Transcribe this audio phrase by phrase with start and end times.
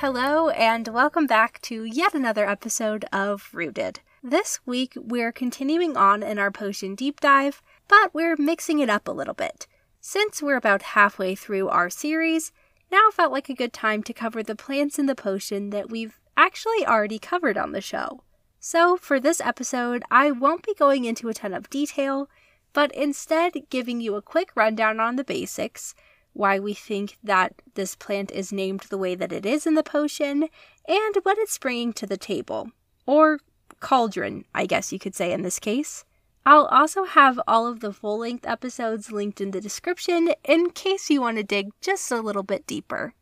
[0.00, 4.00] Hello, and welcome back to yet another episode of Rooted.
[4.22, 9.06] This week, we're continuing on in our potion deep dive, but we're mixing it up
[9.06, 9.66] a little bit.
[10.00, 12.50] Since we're about halfway through our series,
[12.90, 16.18] now felt like a good time to cover the plants in the potion that we've
[16.34, 18.22] actually already covered on the show.
[18.58, 22.30] So, for this episode, I won't be going into a ton of detail,
[22.72, 25.94] but instead giving you a quick rundown on the basics
[26.32, 29.82] why we think that this plant is named the way that it is in the
[29.82, 30.48] potion,
[30.88, 32.70] and what it's bringing to the table.
[33.06, 33.40] Or
[33.80, 36.04] cauldron, I guess you could say in this case.
[36.46, 41.10] I'll also have all of the full length episodes linked in the description in case
[41.10, 43.14] you want to dig just a little bit deeper.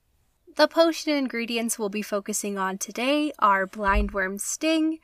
[0.56, 4.98] The potion ingredients we'll be focusing on today are blindworm sting,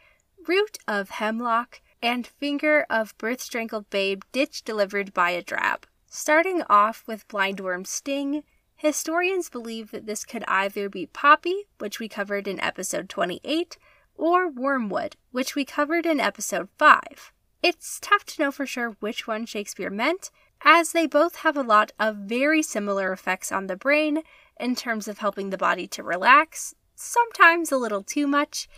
[0.46, 5.86] root of hemlock, and finger of birth strangled babe ditch delivered by a drab.
[6.16, 8.44] Starting off with blindworm sting,
[8.76, 13.76] historians believe that this could either be poppy, which we covered in episode 28,
[14.14, 17.32] or wormwood, which we covered in episode 5.
[17.64, 20.30] It's tough to know for sure which one Shakespeare meant,
[20.62, 24.22] as they both have a lot of very similar effects on the brain
[24.60, 28.68] in terms of helping the body to relax, sometimes a little too much,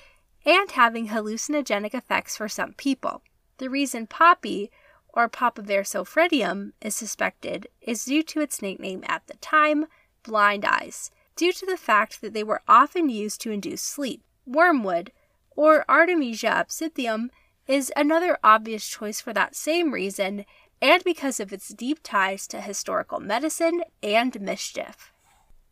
[0.46, 3.20] and having hallucinogenic effects for some people.
[3.58, 4.70] The reason poppy
[5.16, 9.86] or Papaver is suspected is due to its nickname at the time,
[10.22, 14.22] blind eyes, due to the fact that they were often used to induce sleep.
[14.44, 15.10] Wormwood,
[15.56, 17.30] or Artemisia absinthium,
[17.66, 20.44] is another obvious choice for that same reason
[20.82, 25.14] and because of its deep ties to historical medicine and mischief.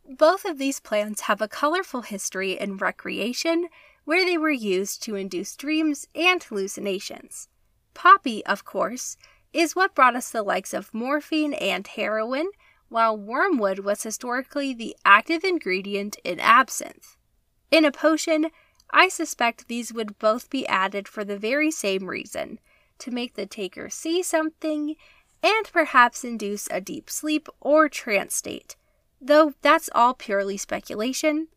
[0.09, 3.67] Both of these plants have a colorful history in recreation
[4.05, 7.47] where they were used to induce dreams and hallucinations.
[7.93, 9.17] Poppy, of course,
[9.55, 12.49] is what brought us the likes of morphine and heroin,
[12.89, 17.15] while wormwood was historically the active ingredient in absinthe.
[17.71, 18.47] In a potion,
[18.91, 22.59] I suspect these would both be added for the very same reason
[22.99, 24.95] to make the taker see something
[25.41, 28.75] and perhaps induce a deep sleep or trance state,
[29.21, 31.47] though that's all purely speculation.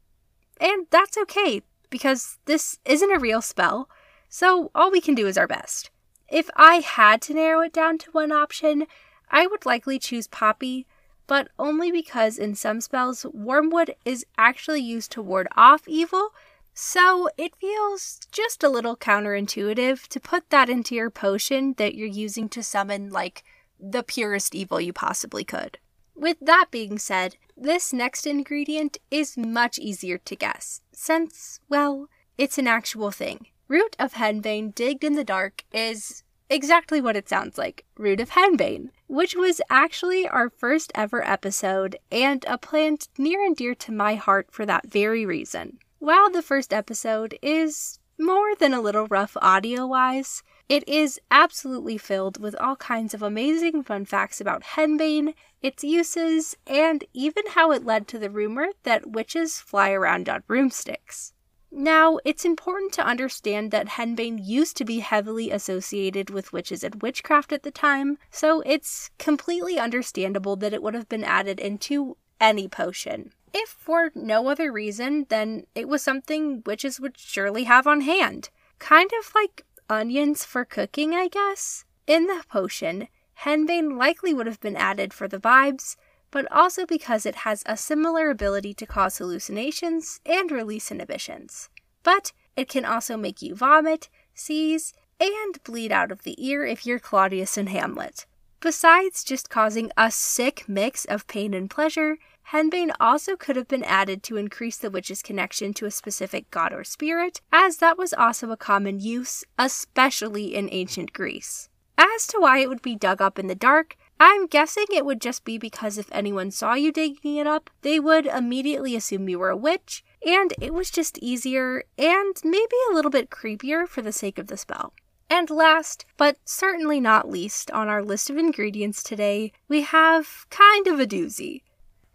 [0.61, 3.89] And that's okay, because this isn't a real spell,
[4.29, 5.91] so all we can do is our best.
[6.29, 8.87] If I had to narrow it down to one option,
[9.31, 10.87] I would likely choose Poppy,
[11.27, 16.31] but only because in some spells, Wormwood is actually used to ward off evil,
[16.75, 22.07] so it feels just a little counterintuitive to put that into your potion that you're
[22.07, 23.43] using to summon, like,
[23.81, 25.79] the purest evil you possibly could.
[26.15, 32.59] With that being said, this next ingredient is much easier to guess, since, well, it's
[32.59, 33.47] an actual thing.
[33.69, 38.31] Root of henbane digged in the dark is exactly what it sounds like root of
[38.31, 43.93] henbane, which was actually our first ever episode and a plant near and dear to
[43.93, 45.79] my heart for that very reason.
[45.99, 51.99] While the first episode is more than a little rough audio wise, it is absolutely
[51.99, 57.73] filled with all kinds of amazing fun facts about henbane, its uses, and even how
[57.73, 61.35] it led to the rumor that witches fly around on broomsticks.
[61.71, 67.03] Now, it's important to understand that henbane used to be heavily associated with witches and
[67.03, 72.17] witchcraft at the time, so it's completely understandable that it would have been added into
[72.41, 73.33] any potion.
[73.53, 78.51] If for no other reason, then it was something witches would surely have on hand.
[78.79, 81.85] Kind of like onions for cooking, I guess.
[82.07, 83.09] In the potion,
[83.45, 85.97] henbane likely would have been added for the vibes,
[86.31, 91.69] but also because it has a similar ability to cause hallucinations and release inhibitions.
[92.03, 96.87] But it can also make you vomit, seize, and bleed out of the ear if
[96.87, 98.27] you're Claudius and Hamlet.
[98.61, 102.19] Besides just causing a sick mix of pain and pleasure,
[102.53, 106.73] henbane also could have been added to increase the witch's connection to a specific god
[106.73, 111.69] or spirit, as that was also a common use, especially in ancient Greece.
[111.97, 115.21] As to why it would be dug up in the dark, I'm guessing it would
[115.21, 119.39] just be because if anyone saw you digging it up, they would immediately assume you
[119.39, 124.03] were a witch, and it was just easier and maybe a little bit creepier for
[124.03, 124.93] the sake of the spell.
[125.31, 130.89] And last, but certainly not least, on our list of ingredients today, we have kind
[130.89, 131.63] of a doozy.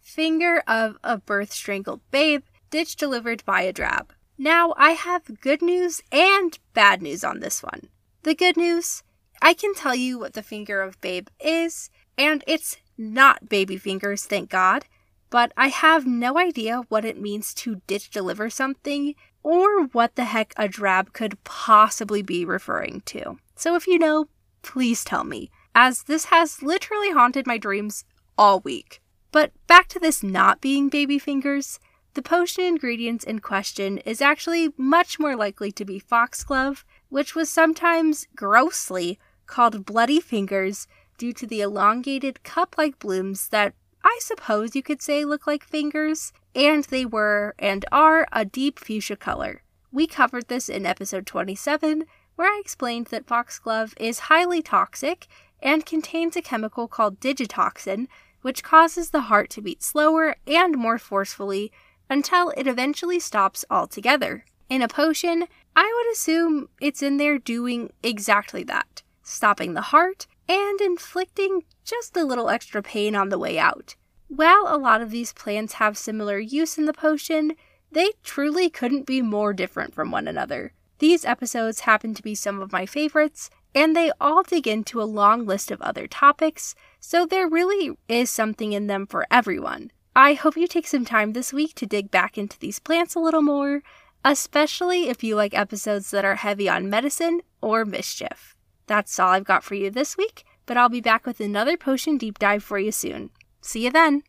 [0.01, 4.11] Finger of a birth strangled babe, ditch delivered by a drab.
[4.37, 7.87] Now, I have good news and bad news on this one.
[8.23, 9.03] The good news
[9.43, 14.25] I can tell you what the finger of Babe is, and it's not baby fingers,
[14.25, 14.85] thank God,
[15.29, 20.25] but I have no idea what it means to ditch deliver something or what the
[20.25, 23.37] heck a drab could possibly be referring to.
[23.55, 24.27] So if you know,
[24.61, 28.05] please tell me, as this has literally haunted my dreams
[28.37, 29.01] all week.
[29.31, 31.79] But back to this not being baby fingers,
[32.13, 37.49] the potion ingredients in question is actually much more likely to be foxglove, which was
[37.49, 39.17] sometimes grossly
[39.47, 40.87] called bloody fingers
[41.23, 43.73] due to the elongated cup like blooms that
[44.03, 48.77] I suppose you could say look like fingers, and they were and are a deep
[48.77, 49.63] fuchsia color.
[49.89, 52.03] We covered this in episode 27,
[52.35, 55.27] where I explained that foxglove is highly toxic
[55.61, 58.07] and contains a chemical called digitoxin,
[58.41, 61.71] which causes the heart to beat slower and more forcefully
[62.09, 64.43] until it eventually stops altogether.
[64.67, 70.27] In a potion, I would assume it's in there doing exactly that, stopping the heart
[70.47, 73.95] and inflicting just a little extra pain on the way out.
[74.27, 77.53] While a lot of these plants have similar use in the potion,
[77.91, 80.73] they truly couldn't be more different from one another.
[80.99, 85.03] These episodes happen to be some of my favorites, and they all dig into a
[85.03, 89.91] long list of other topics, so there really is something in them for everyone.
[90.15, 93.19] I hope you take some time this week to dig back into these plants a
[93.19, 93.81] little more,
[94.23, 98.55] especially if you like episodes that are heavy on medicine or mischief.
[98.87, 102.17] That's all I've got for you this week, but I'll be back with another potion
[102.17, 103.29] deep dive for you soon.
[103.61, 104.23] See you then!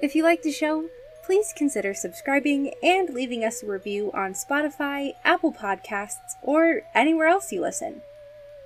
[0.00, 0.88] If you like the show,
[1.24, 7.52] please consider subscribing and leaving us a review on Spotify, Apple Podcasts, or anywhere else
[7.52, 8.02] you listen.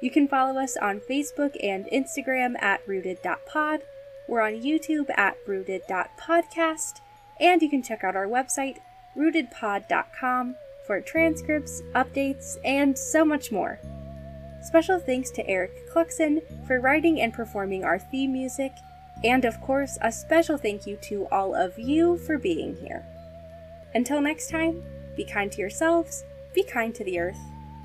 [0.01, 3.81] You can follow us on Facebook and Instagram at rooted.pod.
[4.29, 7.01] We're on YouTube at rooted.podcast,
[7.41, 8.79] and you can check out our website,
[9.17, 10.57] rootedpod.com,
[10.87, 13.81] for transcripts, updates, and so much more.
[14.63, 18.73] Special thanks to Eric Cluxon for writing and performing our theme music,
[19.25, 23.07] and of course, a special thank you to all of you for being here.
[23.95, 24.83] Until next time,
[25.17, 26.25] be kind to yourselves,
[26.55, 27.41] be kind to the earth,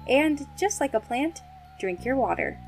[0.07, 1.41] and just like a plant,
[1.79, 2.59] drink your water.